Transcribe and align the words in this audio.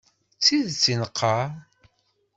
D 0.35 0.39
tidet 0.45 0.85
i 0.93 0.95
d-neqqar. 0.97 1.49